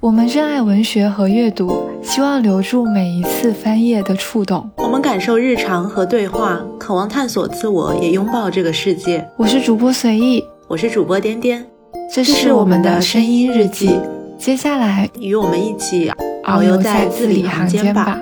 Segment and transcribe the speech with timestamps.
[0.00, 4.70] 我们热爱文学和阅读，希望留住每一次翻页的触动。
[4.76, 9.28] 我们感受日常和对话，渴望探索自我，也拥抱这个世界。
[9.36, 11.66] 我是主播随意，我是主播颠颠，
[12.10, 13.94] 这是我们的声音日记。
[14.38, 16.10] 接下来，与我们一起
[16.44, 18.18] 遨游在字里行间吧。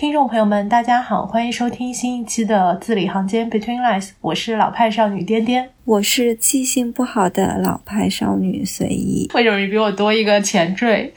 [0.00, 5.68] 听众朋友们，大家好，欢迎收听新一期的字里行间 Between Lines，我是老派少女颠颠。
[5.84, 9.30] 我是记性不好的老派少女随意。
[9.34, 11.12] 为什么你比我多一个前缀？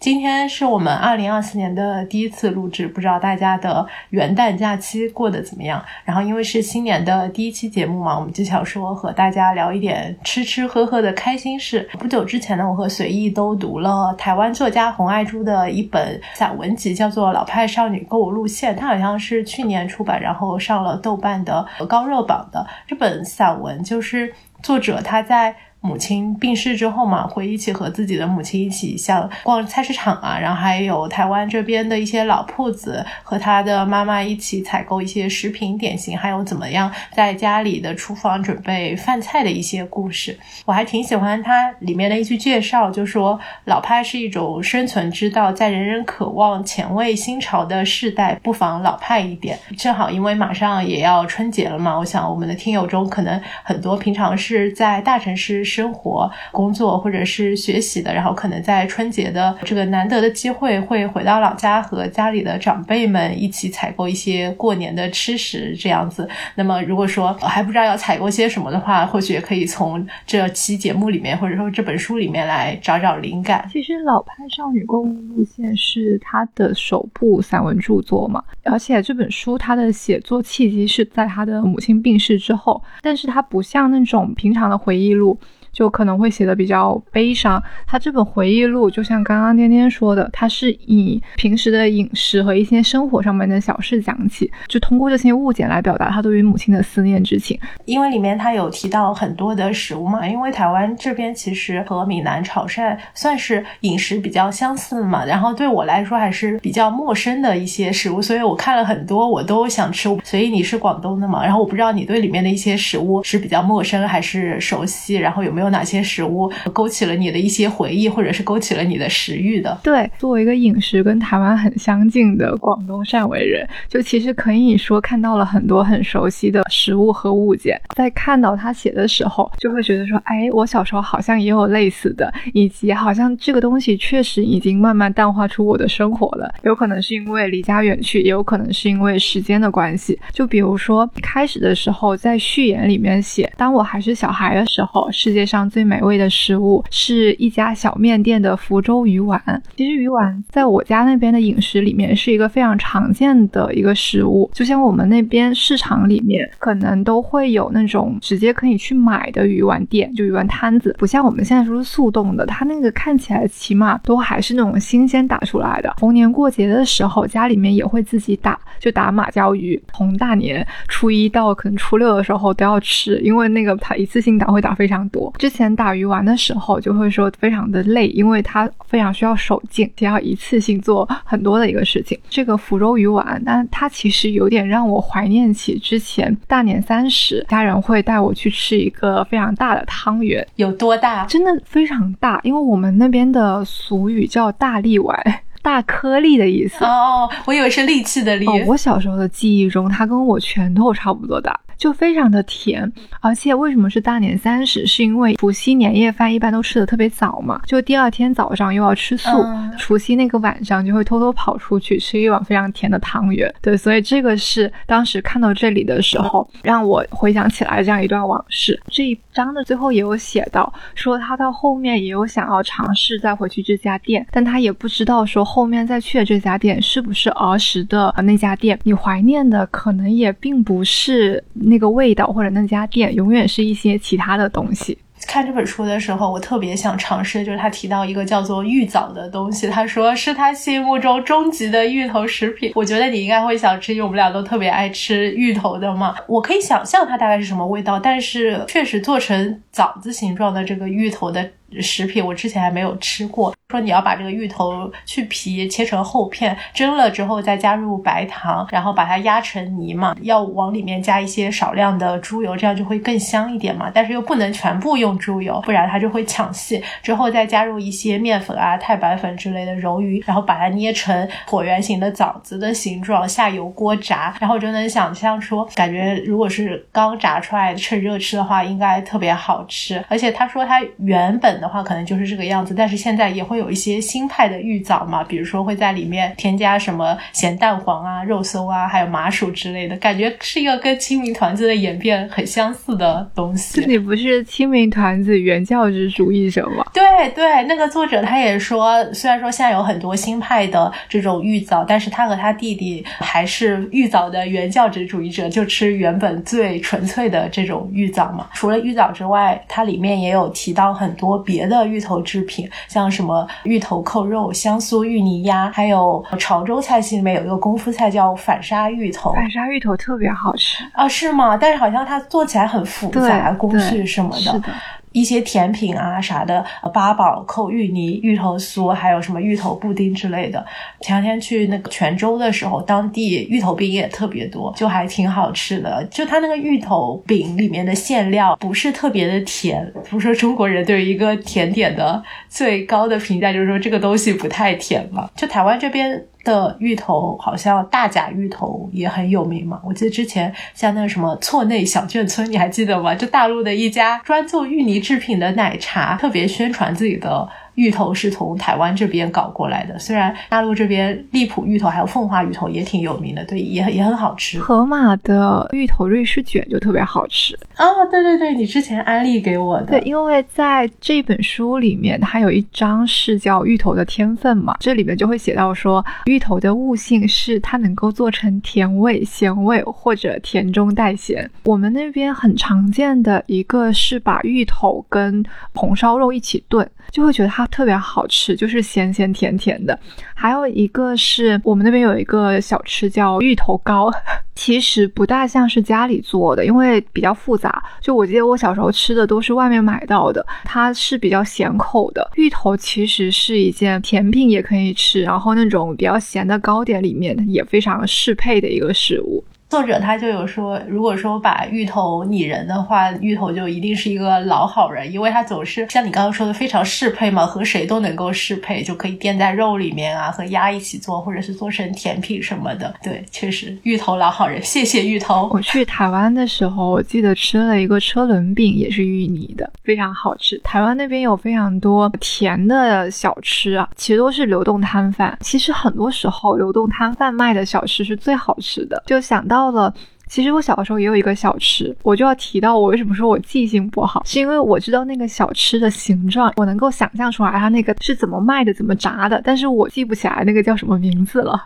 [0.00, 5.84] 今天是我们二零二四年的第一次录制，不知道大家的元旦假期过得怎么样？
[6.06, 11.86] 然后因为是新年的第一期节目嘛，我们就想说和大家聊一点吃吃喝喝的开心事。
[11.98, 25.54] 不久之前呢，我和随意都读了台湾作家洪爱珠的一本散文集，叫做《老派少女购物路线》，它好像是去年出版，然后上了豆瓣的高热榜的这本散文，就是作者他在。
[25.82, 40.38] 母亲病逝之后嘛，会一起和自己的母亲一起像逛菜市场啊，然后还有台湾这边的一些老铺子，和他的妈妈一起采购一些食品点心，还有怎么样在家里的厨房准备饭菜的一些故事。
[40.66, 49.58] 我还挺喜欢它里面的一句介绍，就说老派是一种生存之道，在人人渴望前卫新潮的世代，不妨老派一点。
[49.78, 55.69] 正好因为马上也要春节了嘛，我想我们的听友中可能很多平常是在大城市。
[55.70, 66.28] 生活、工作或者是学习的，然后可能在春节的这个难得的机会，会回到老家和家里的长辈们一起采购一些过年的吃食，这样子。
[66.56, 73.68] 那么，如果说还不知道要采购些什么的话，或许也可以从这期节目里面，或者说这本书里面来找找灵感。
[73.72, 85.38] 其实，《老派少女购物路线》是他的首部散文著作嘛，而且这本书他的写作契机是在他的母亲病逝之后，但是他不像那种平常的回忆录。
[85.72, 87.62] 就可能会写的比较悲伤。
[87.86, 97.58] 他这本回忆录，就像刚刚天天说的，他是以平时的饮食和一些生活上面的小事讲起，就通过这些物件来表达他对于母亲的思念之情。
[97.84, 110.00] 因为里面他有提到很多的食物嘛，因为台湾这边其实和闽南、潮汕算是饮食比较相似嘛，然后对我来说还是比较陌生的一些食物，所以我看了很多，我都想吃。
[110.24, 111.44] 所以你是广东的嘛？
[111.44, 115.59] 然后我不知道你对里面的一些食物是比较陌生还是熟悉，然后有没有？
[115.60, 119.78] 有哪些食物勾起了你的一些回忆，或者是勾起了你的食欲的？
[119.82, 127.78] 对，作为一个饮食跟台湾很相近的广东汕尾人，就其实可以说看到了很多很熟悉的食物和物件。
[127.96, 136.48] 在看到他写的时候，就会觉得说，哎，我小时候好像也有类似的，以及好像这个东西确实已经慢慢淡化出我的生活了。
[136.62, 140.18] 有可能是因为离家远去，也有可能是因为时间的关系。
[140.32, 145.40] 就比如说开始的时候，在序言里面写，当我还是小孩的时候，世界。
[145.50, 149.42] 上最美味的食物是一家小面店的福州鱼丸。
[149.76, 165.92] 其实鱼丸在我家那边的饮食里面是一个非常常见的一个食物，就像我们那边市场里面可能都会有那种直接可以去买的鱼丸店，就鱼丸摊子，不像我们现在说是速冻的，它那个看起来起码都还是那种新鲜打出来的。
[165.98, 175.32] 逢年过节的时候，家里面也会自己打，就打马鲛鱼，从大年初一到可能初六的时候都要吃，因为那个它一次性打会打非常多。
[175.40, 182.18] 之前打鱼丸的时候，就会说非常的累，因为它非常需要手劲，也要一次性做很多的一个事情。
[182.28, 190.46] 这个福州鱼丸，但它其实有点让我怀念起之前大年三十，家人会带我去吃一个非常大的汤圆。
[190.56, 191.24] 有多大？
[191.24, 195.18] 真的非常大，因为我们那边的俗语叫大力丸，
[195.62, 196.84] 大颗粒的意思。
[196.84, 198.46] 哦，我以为是力气的力。
[198.66, 201.58] 我小时候的记忆中，它跟我拳头差不多大。
[201.80, 204.86] 就非常的甜，而且为什么是大年三十？
[204.86, 209.30] 是因为除夕年夜饭一般都吃的特别早嘛，就第二天早上又要吃素，
[209.78, 213.50] 除夕那个晚上就会偷偷跑出去吃一碗非常甜的汤圆。
[213.62, 218.78] 对，所以这个是当时看到这里的时候，让我回想起来这样一段往事。
[218.88, 228.78] 这一章的最后也有写到，说他到后面也有想要尝试再回去这家店，但他也不知道说后面再去的这家店是不是儿时的那家店。
[228.82, 231.42] 你怀念的可能也并不是。
[231.70, 234.98] 那个味道或者那家店，永远是一些其他的东西。
[235.26, 242.72] 看这本书的时候，我特别想尝试，就是他提到一个叫做芋枣的东西，他说是他心目中终极的芋头食品。
[242.74, 246.14] 我觉得你应该会想吃，因为我们俩都特别爱吃芋头的嘛。
[246.26, 251.46] 我可以想象它大概是什么味道，但是确实做成枣子形状的这个芋头的
[251.80, 253.54] 食品，我之前还没有吃过。
[253.70, 263.88] 说你要把这个芋头去皮，切成厚片，蒸了之后再加入白糖，然后把它压成泥嘛，要往里面加一些少量的猪油，这样就会更香一点嘛。
[263.94, 266.82] 但是又不能全部用猪油，不然它就会抢戏。
[267.00, 274.34] 之后再加入一些面粉啊、太白粉之类的揉匀，然后把它捏成椭圆形的枣子的形状，下油锅炸。
[274.40, 280.04] 然后就能想象说，感觉如果是刚炸出来，趁热吃的话，应该特别好吃。
[280.08, 293.84] 而且他说他原本的话可能就是这个样子，但是现在也会有一些新派的玉藻嘛，比如说会在里面添加什么咸蛋黄啊、肉松啊，还有麻薯之类的，感觉是一个跟清明团子的演变很相似的东西。
[293.86, 296.84] 你不是清明团子原教旨主义者吗？
[296.92, 297.02] 对
[297.34, 308.48] 对，那个作者他也说，虽然说现在有很多新派的这种玉藻，但是他和他弟弟还是玉藻的原教旨主义者，就吃原本最纯粹的这种玉藻嘛。
[308.54, 319.32] 除了玉藻之外，它里面也有提到很多别的芋头制品，像什么芋头扣肉、香酥芋泥鸭，还有潮州菜系里面有一个功夫菜叫反沙芋头。
[319.32, 321.08] 反沙芋头特别好吃啊？
[321.08, 321.56] 是吗？
[321.56, 324.62] 但是好像它做起来很复杂，工序什么的。
[325.12, 330.64] 一些甜品啊啥的，八宝扣芋泥、芋头酥，还有什么芋头布丁之类的。
[331.00, 336.04] 前两天去那个泉州的时候，当地芋头饼也特别多，就还挺好吃的。
[336.10, 345.28] 就它那个芋头饼里面的馅料不是特别的甜，不是说中国人对于一个甜点的最高的评价就是说这个东西不太甜嘛。
[345.36, 346.24] 就台湾这边。
[346.44, 353.14] 的芋头好像大甲芋头也很有名嘛，我记得之前像那个什么错内小卷村，你还记得吗？
[353.14, 357.48] 就大陆的一家专做芋泥制品的奶茶，特别宣传自己的。
[357.80, 364.58] 芋头是从台湾这边搞过来的，虽然大陆这边荔浦芋头还有凤花芋头也挺有名的，对，也也很好吃。
[364.58, 367.86] 盒马的芋头瑞士卷就特别好吃啊！
[368.10, 369.86] 对对对，你之前安利给我的。
[369.86, 381.50] 对，因为在这本书里面，它有一章是叫芋头的天分嘛，这里面就会写到说，芋头的悟性是它能够做成甜味、咸味或者甜中带咸。
[381.64, 385.42] 我们那边很常见的一个是把芋头跟
[385.74, 386.86] 红烧肉一起炖。
[387.10, 389.98] 就会觉得它特别好吃，就是咸咸甜甜的。
[390.34, 394.10] 还有一个是我们那边有一个小吃叫芋头糕，
[394.54, 397.82] 其实不大像是家里做的，因为比较复杂。
[398.00, 402.30] 就我记得我小时候吃的都是外面买到的，它是比较咸口的。
[402.36, 409.42] 芋头其实是一件甜品也可以吃，然后那种比较咸的糕点里面也非常适配的一个食物。
[409.70, 422.92] 作者他就有说，如果说把芋头拟人的话，芋头就一定是一个老好人，因为他总是像你刚刚说的非常适配嘛，和谁都能够适配，就可以垫在肉里面啊，和鸭一起做，或者是做成甜品什么的。
[423.00, 425.48] 对，确实芋头老好人，谢谢芋头。
[425.52, 430.58] 我去台湾的时候，我记得吃了一个车轮饼，也是芋泥的，非常好吃。
[430.64, 435.38] 台湾那边有非常多甜的小吃啊，其实都是流动摊贩。
[435.42, 439.00] 其实很多时候，流动摊贩卖的小吃是最好吃的。
[439.06, 439.59] 就想到。
[439.60, 439.92] 到了，
[440.26, 451.60] 其实我小的时候也有一个小吃，我就要提到我为什么说我记性不好，是因为我知道那个小吃的形状，我能够想象出来它那个是怎么卖的、怎么炸的，但是我记不起来那个叫什么名字了。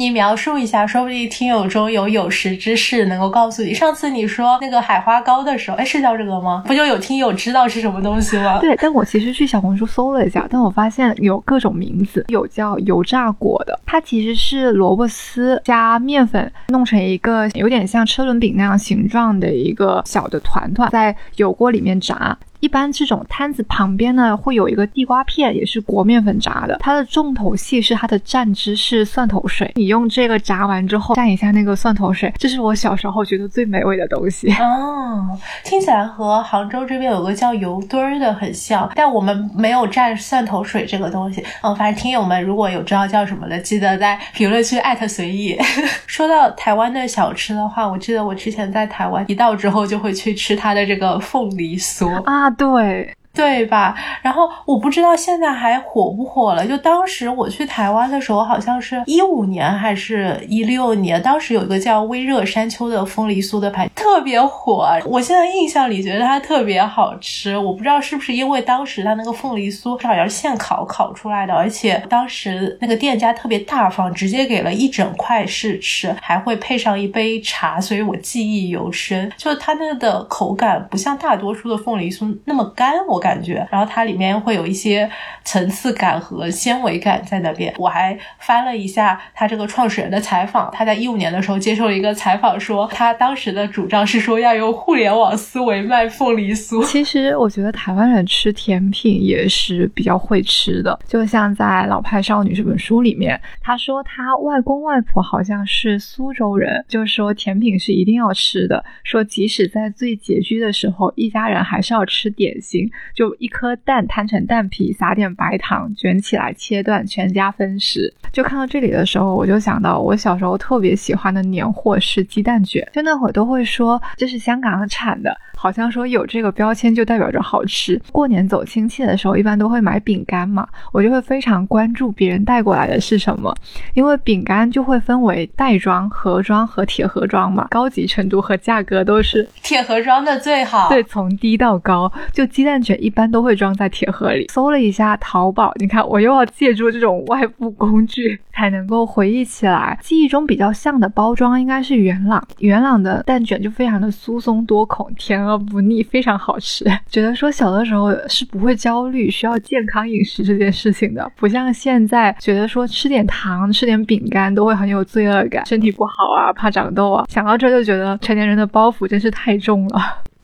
[0.00, 3.74] 你描述一下，说不定听友中有有识之士能够告诉你。
[3.74, 6.64] 上次你说那个海花糕的时候，哎，是叫这个吗？
[6.66, 8.58] 不就有听友知道是什么东西吗？
[8.64, 22.34] 对，但我其实去小红书搜了一下，但我发现有各种名字，有叫油炸果的，它其实是萝卜丝加面粉弄成一个有点像车轮饼那样形状的一个小的团团，在油锅里面炸。
[22.60, 26.76] 一般这种摊子旁边呢，会有一个地瓜片，也是裹面粉炸的。
[26.78, 29.70] 它的重头戏是它的蘸汁是蒜头水。
[29.74, 34.52] 你用这个炸完之后，蘸一下那个蒜头水，这是我小时候觉得最美味的东西。
[34.60, 41.42] 哦，听起来和杭州这边有个叫油墩儿的很像，但我们没有蘸蒜头水这个东西。
[41.62, 45.58] 嗯，反正听友们如果有知道叫什么的，记得在评论区艾特随意。
[46.06, 52.49] 说到台湾的小吃的话，我记得我之前在台湾一到之后就会去吃它的这个凤梨酥啊。
[52.50, 53.16] 对。
[53.32, 53.94] 对吧？
[54.22, 56.66] 然后我不知道现在还火不火了。
[56.66, 64.88] 就当时我去台湾的时候，好像是一五年还是一六年，当时有一个叫微热山丘的凤梨酥的牌特别火。
[65.06, 67.56] 我现在印象里觉得它特别好吃。
[67.56, 79.30] 我不知道是不是因为当时它那个凤梨酥好像是现烤烤出来的，而且当时那个店家特别大方，直接给了一整块试吃，还会配上一杯茶，所以我记忆犹深。
[79.36, 83.19] 就它那个的口感不像大多数的凤梨酥那么干，我。
[83.20, 85.08] 感觉，然后它里面会有一些
[85.44, 87.72] 层次感和纤维感在那边。
[87.78, 96.82] 我还翻了一下他这个创始人的采访，他在一五年的时候接受了一个采访，说他当时的主张是说要用互联网思维卖凤梨酥。
[96.90, 118.12] 其实我觉得台湾人吃甜品也是比较会吃的，就像在《老派少女》这本书里面，他说他外公外婆好像是苏州人，就说甜品是一定要吃的，说即使在最拮据的时候，一家人还是要吃点心，就一颗蛋摊成蛋皮，撒点白糖，卷起来切断，全家分食。
[118.32, 128.00] 就看到这里的时候，我就想到我小时候特别喜欢的年货是鸡蛋卷，就那会儿都会说这是香港产的，好像说有这个标签就代表着好吃。
[128.10, 133.54] 过年走亲戚的时候，一般都会买饼干嘛，我就会非常关注别人带过来的是什么，
[133.92, 140.88] 因为饼干就会分为袋装、盒装和铁盒装嘛，高级程度和价格都是铁盒装的最好。
[140.88, 144.46] 对，从低到高，就鸡蛋卷一般都会装在铁盒里。
[144.48, 156.84] 搜了一下淘宝，你看我又要借助这种外部工具才能够回忆起来，记忆中比较像的包装应该是元朗，元朗的蛋卷就非常的酥松多孔，甜而不腻，非常好吃。
[157.08, 167.24] 觉得说小的时候是不会焦虑需要健康饮食这件事情的，不像现在觉得说吃点糖、吃点饼干都会很有罪恶感，身体不好啊，怕长痘啊。
[167.28, 170.00] 想到这就觉得成年人的包袱真是太重了。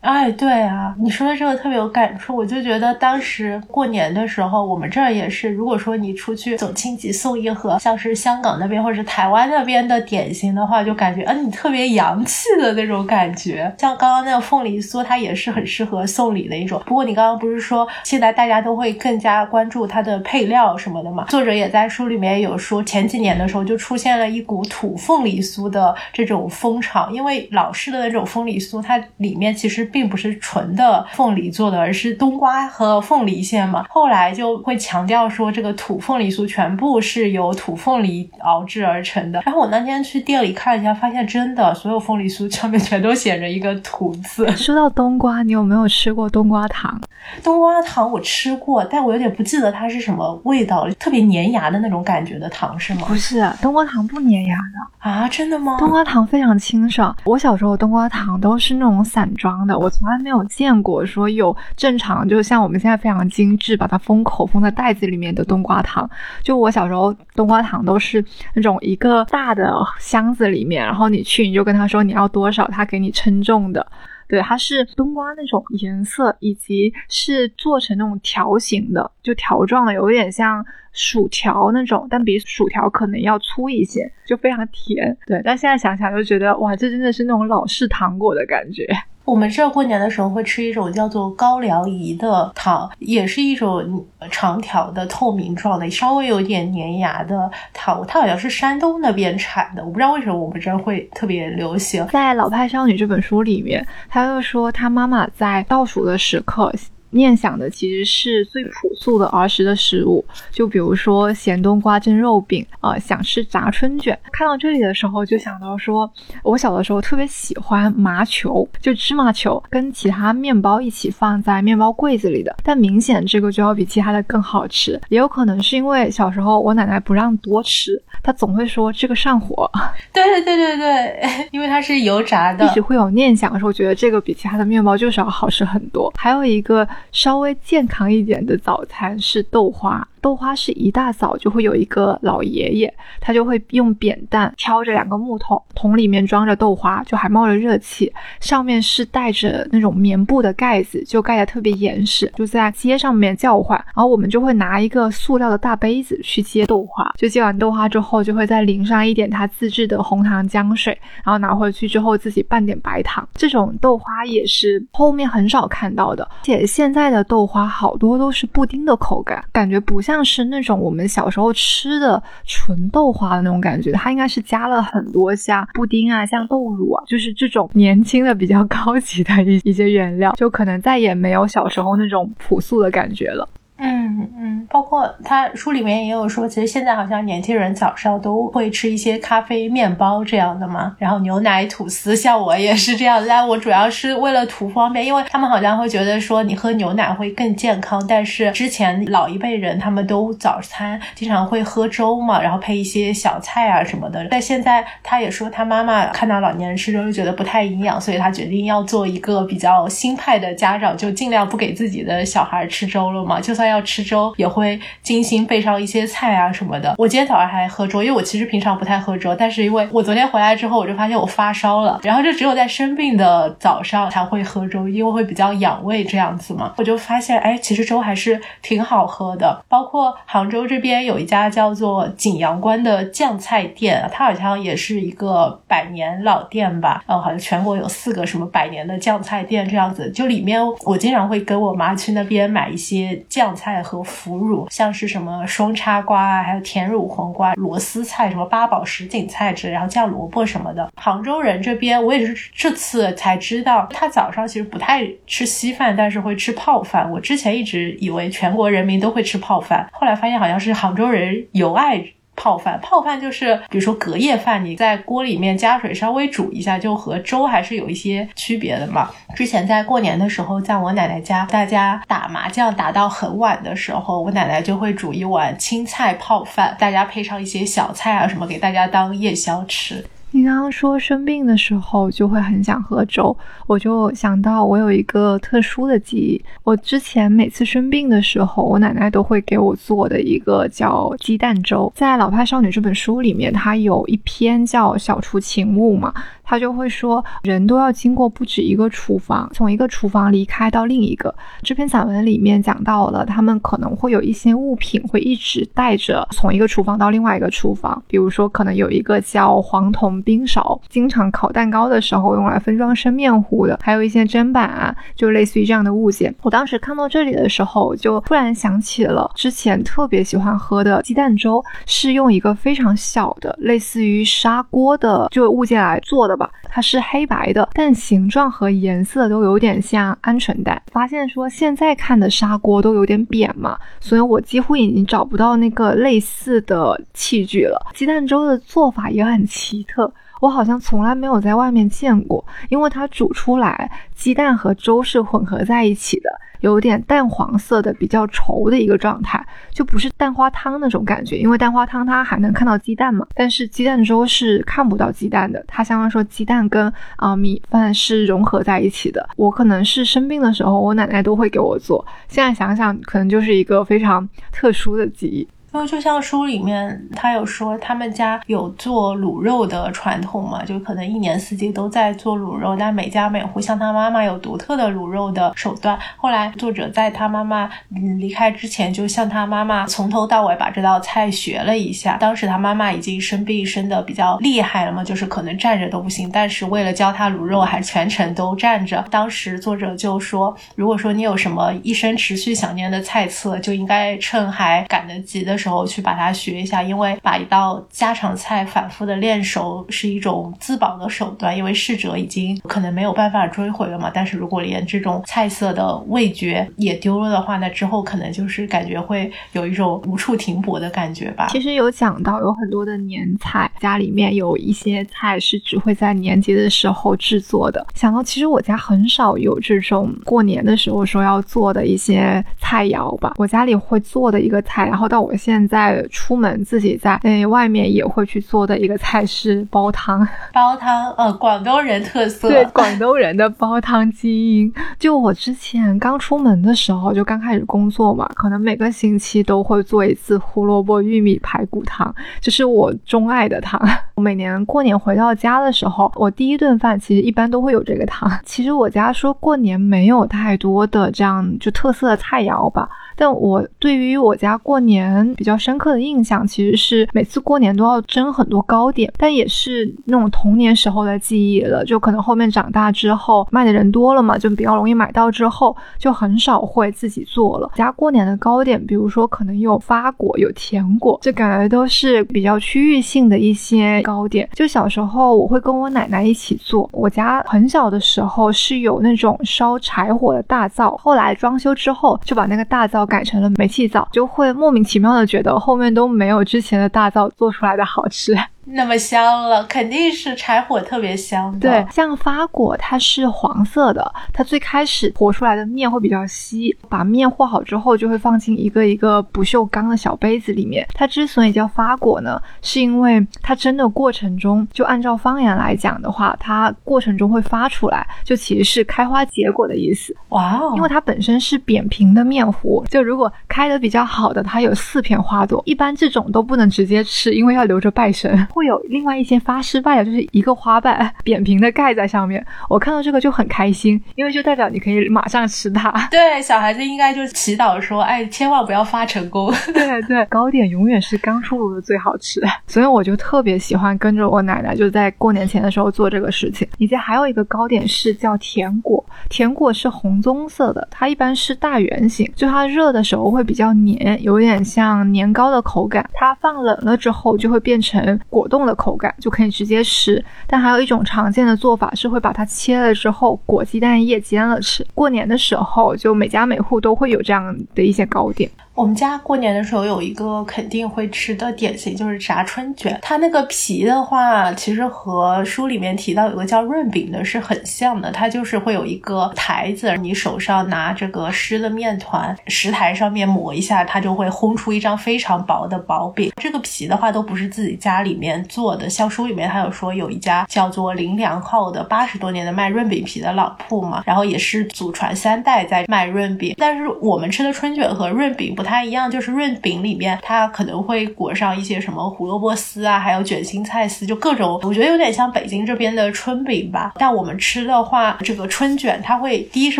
[0.07, 2.33] 哎，对啊，你说的这个特别有感触。
[2.33, 13.69] 我就觉得当时过年的时候，我们这儿也是，如果说你出去走亲戚送一盒，像是香港那边或者台湾那边的点心的话，就感觉，嗯，你特别洋气的那种感觉。
[13.77, 16.81] 像刚刚那个凤梨酥，它也是很适合送礼的一种。
[16.85, 21.25] 不过你刚刚不是说现在大家都会更加关注它的配料什么的嘛？
[21.25, 29.85] 作者也在书里面有说，前几年的时候就出现了一股土凤梨酥的这种风潮，因为老式的那种凤梨酥，它里面其实。
[29.97, 33.83] 并不是纯的凤梨做的，而是冬瓜和凤梨馅嘛。
[33.89, 39.41] 后来就会强调说，这个土凤梨酥全部是由土凤梨熬制而成的。
[39.43, 44.47] 然后我那天去店里看了一下，发现真的所有凤梨酥上面全都写着一个土字。
[44.51, 47.01] 说到冬瓜，你有没有吃过冬瓜糖？
[47.43, 53.01] 冬瓜糖我吃过，但我有点不记得它是什么味道了，特别粘牙的那种感觉的糖是吗？
[53.07, 55.27] 不是，冬瓜糖不粘牙的啊？
[55.27, 55.75] 真的吗？
[55.79, 57.13] 冬瓜糖非常清爽。
[57.25, 59.76] 我小时候冬瓜糖都是那种散装的。
[59.77, 66.09] 我从来没有见过说有正常，就像我们现在非常精致，把它封口封在袋子里面的冬瓜糖。
[66.41, 73.85] 就我小时候，冬瓜糖都是那种一个大的箱子里面，然后你去你就跟他说你要多少，他给你称重的。
[74.29, 85.17] 对，它是冬瓜那种颜色，以及是做成那种条形的，就条状的，有点像薯条那种，但比薯条可能要粗一些，就非常甜。
[85.25, 88.85] 对，但现在想想就觉得，哇，这真的是那种老式糖果的感觉。
[89.27, 98.05] 我们这过年的时候会吃一种叫做高粱饴的糖，也是一种长条的透明状的，稍微有点粘牙的糖。
[98.07, 102.07] 它好像是山东那边产的，我不知道为什么我们这儿会特别流行。
[102.07, 106.73] 在《老派少女》这本书里面，他就说他妈妈在倒数的时刻。
[107.17, 114.17] 念想的其实是最朴素的儿时的食物，就比如说咸冬瓜蒸肉饼，呃，想吃炸春卷。
[114.31, 116.09] 看到这里的时候，就想到说，
[116.43, 122.55] 我小的时候特别喜欢麻球，就芝麻球跟其他面包一起放在面包柜子里的。
[122.63, 129.69] 但明显这个就要比其他的更好吃，也有可能是因为小时候我奶奶不让多吃，她总会说这个上火。
[130.13, 136.13] 对对对对对， 因为它是油炸的，一直会有念想说，觉得这个比其他的面包就是要好吃很多。
[136.15, 136.87] 还有一个。
[137.11, 140.07] 稍微健康一点的早餐是豆花。
[140.21, 153.77] 豆花是一大早就会有一个老爷爷，他就会用扁担挑着两个木桶，桶里面装着豆花，就还冒着热气，上面是带着那种棉布的盖子，就盖得特别严实，就在街上面叫唤。
[153.95, 163.27] 然后我们就会拿一个塑料的大杯子去接豆花，就接完豆花之后，就会再淋上一点他自制的红糖浆水，然后拿回去之后自己拌点白糖。
[163.35, 170.17] 这种豆花也是后面很少看到的，且现在的豆花好多都是布丁的口感，感觉不像。
[170.27, 183.47] 是那种我们小时候吃的纯豆花的那种感觉，它应该是加了很多像布丁啊、像豆乳啊，就是这种年轻的比较高级的一 一些原料，就可能再也没有小时候那种朴素的感觉了。
[183.79, 193.23] 嗯嗯，包括他书里面也有说，其实现在好像年轻人早上都会吃一些咖啡、面包这样的嘛，然后牛奶、吐司，像我也是这样。
[193.27, 198.03] 但我主要是为了图方便，因为他们好像会觉得说你喝牛奶会更健康。
[198.07, 204.27] 但是之前老一辈人他们都早餐经常会喝粥嘛，然后配一些小菜啊什么的。
[204.31, 213.66] 但现在他也说他妈妈看到老年人吃粥就觉得不太营养，所以他决定要做一个比较新派的家长，就尽量不给自己的小孩吃粥了嘛，就算。
[213.67, 216.95] 要吃粥，也会精心备上一些菜啊什么的。
[216.97, 226.73] 我今天早上还喝粥，因为我其实平常不太喝粥，但是因为我昨天回来之后，我就发现我发烧了，然后就只有在生病的早上才会喝粥，因为会比较养胃这样子嘛。
[226.77, 229.63] 我就发现，哎，其实粥还是挺好喝的。
[229.67, 240.09] 包括杭州这边有一家叫做景阳关的酱菜店，它好像也是一个百年老店吧，呃，好像全国有四个什么百年的酱菜店这样子。
[240.11, 250.89] 就里面我经常会跟我妈去那边买一些酱菜和腐乳，像是什么双叉瓜啊，还有甜乳黄瓜、螺丝菜、什么八宝什锦菜之类，然后酱萝卜什么的。
[250.95, 257.09] 杭州人这边我也是这次才知道，他早上其实不太吃稀饭，但是会吃泡饭。
[257.11, 262.05] 我之前一直以为全国人民都会吃泡饭，后来发现好像是杭州人尤爱。
[262.37, 269.09] 泡饭，泡饭就是比如说隔夜饭，你在锅里面加水稍微煮一下，就和粥还是有一些区别的嘛。
[269.35, 280.05] 之前在过年的时候，在我奶奶家，大家打麻将打到很晚的时候，我奶奶就会煮一碗青菜泡饭，大家配上一些小菜啊什么，给大家当夜宵吃。
[280.31, 286.43] 你刚刚说生病的时候就会很想喝粥，我就想到我有一个特殊的记忆。
[286.63, 291.91] 我之前每次生病的时候，我奶奶都会给我做的一个叫鸡蛋粥。
[291.95, 296.13] 在《老派少女》这本书里面，它有一篇叫《小厨情物》嘛。
[296.49, 301.35] 他就会说，人都要经过不止一个厨房，从一个厨房离开到另一个。
[301.61, 308.01] 这篇散文里面讲到了，他们可能会有一些物品会一直带着，从一个厨房到另外一个厨房。
[308.07, 316.33] 比如说，可能有一个叫黄铜冰勺，经常烤蛋糕的时候用来分装生面糊的，还有一些砧板啊，就类似于这样的物件。
[316.43, 326.36] 我当时看到这里的时候，就突然想起了之前特别喜欢喝的鸡蛋粥，是用一个非常小的，类似于砂锅的就物件来做的。
[326.63, 330.81] 它是黑白的，但形状和颜色都有点像鹌鹑蛋。
[330.91, 337.79] 发现说现在看的砂锅都有点扁嘛，所以我几乎已经找不到那个类似的器具了。
[337.93, 340.11] 鸡蛋粥的做法也很奇特。
[340.39, 346.29] 我好像从来没有在外面见过，因为它煮出来，鸡蛋和粥是混合在一起的，
[346.61, 351.37] 有点淡黄色的，比较稠的一个状态，就不是蛋花汤那种感觉。
[351.37, 359.29] 因为蛋花汤它还能看到鸡蛋嘛，但是鸡蛋粥是看不到鸡蛋的，它相当于说鸡蛋跟啊米饭是融合在一起的。
[359.35, 365.47] 我可能是生病的时候，我奶奶都会给我做，现在想想，可能就是一个非常特殊的记忆。
[365.73, 375.99] 因为就像书里面他有说，他们家有做卤肉的传统嘛，就可能一年四季都在做卤肉，但每家每户像他妈妈有独特的卤肉的手段。
[376.15, 382.17] 后来作者在他妈妈嗯离开之前，就向他妈妈从头到尾把这道菜学了一下。
[382.17, 389.05] 当时他妈妈已经生病生的比较厉害了嘛，就是可能站着都不行，但是为了教他卤肉，还全程都站着。
[389.11, 395.87] 当时作者就说，如果说你有什么一生持续想念的菜色，就应该趁还赶得及的时候。
[395.87, 404.11] 去把它学一下，因为把一道家常菜反复的练熟是一种自保的手段，因为逝者已经可能没有办法追回了嘛。
[404.13, 411.47] 但是如果连这种菜色的味觉也丢了的话，那之后可能就是感觉会有一种无处停泊的感觉吧。
[411.49, 417.85] 其实有讲到有很多的年菜，家里面有一些菜是只会在年节的时候制作的。
[417.95, 423.33] 想到其实我家很少有这种过年的时候说要做的一些菜肴吧。
[423.37, 430.19] 我家里会做的一个菜，然后到我现现在出门自己在诶外面也会去做的一个菜是煲汤，
[430.53, 434.71] 煲汤呃广东人特色，对广东人的煲汤基因。
[434.99, 443.81] 就我之前刚出门的时候，就刚开始工作嘛，可能每个星期都会做一次胡萝卜玉米排骨汤，就是我钟爱的汤。
[444.15, 448.29] 我每年过年回到家的时候，我第一顿饭其实一般都会有这个汤。
[448.43, 452.89] 其实我家说过年没有太多的这样就特色的菜肴好吧。
[453.17, 461.83] 但我对于我家过年比较深刻的印象，其实是每次过年都要蒸很多糕点，但也是那种童年时候的记忆了。
[461.83, 467.71] 就可能后面长大之后，卖的人多了嘛，就比较容易买到，之后就很少会自己做了。
[467.75, 474.47] 家过年的糕点，比如说可能有发果、有甜果，这感觉都是比较区域性的一些糕点。
[474.53, 483.06] 就小时候我会跟我奶奶一起做，我家很小的时候是有那种烧柴火的大灶，后来装修之后就把那个大灶。
[483.07, 488.37] 改成了煤气灶，就会莫名其妙的觉得后面都没有之前的大灶做出来的好吃。
[488.69, 491.59] 那么香了，肯定是柴火特别香的。
[491.59, 500.85] 对，像发果，它是黄色的，它最开始和出来的面会比较稀，把面和好之后，就会放进一个一个不锈钢的小杯子里面。
[500.93, 510.13] 它之所以叫发果呢，是因为它蒸的过程中，就按照方言来讲的话，它过程中会发出来，就其实是开花结果的意思。
[510.29, 518.45] 哇哦，因为它本身是扁平的面糊，就如果开的比较好的，它有四片花朵，一般这种都不能直接吃，因为要留着拜神。
[518.57, 522.43] 会有另外一些发失败的，就是一个花瓣 扁平的盖在上面。
[522.67, 525.91] 我看到这个就很开心，因为就代表你可以马上吃它。
[526.09, 529.53] 对，小孩子应该就祈祷说，哎，千万不要发成功。
[529.73, 536.67] 对对，糕点永远是刚出炉的最好吃，所以我就特别喜欢跟着我奶奶，就在过年前的时候做这个事情。
[536.79, 546.07] 以及还有一个糕点是叫甜果，甜果是红棕色的，它一般是大圆形，就它热的时候会比较黏，有点像年糕的口感。
[546.13, 550.23] 它放冷了之后就会变成果冻的口感，就可以直接吃。
[550.45, 554.85] 但还有一种常见的做法是会把它切了之后裹鸡蛋液煎了吃。
[554.93, 558.49] 过年的时候，就每家每户都会有这样的一些糕点。
[558.77, 562.95] 我们家过年的时候有一个肯定会吃的点心，就是炸春卷。
[563.01, 568.11] 它那个皮的话，其实和书里面提到有个叫润饼的是很像的。
[568.11, 576.31] 它就是会有一个台子，你手上拿这个湿的面团，食台上面抹一下，它就会烘出一张非常薄的薄饼。
[576.35, 586.53] 这个皮的话都不是自己家里面做的，像书里面还有说有一家叫做林良号的八十多年的卖润饼皮的老铺嘛，然后也是祖传三代在卖润饼。
[586.59, 588.66] 但是我们吃的春卷和润饼不。
[588.67, 596.93] 它一样，就是润饼里面，它可能会裹上一些什么胡萝卜丝啊，还有卷心菜丝，就各种，我觉得有点像北京这边的春饼吧。
[596.97, 599.79] 但我们吃的话，这个春卷它会第一是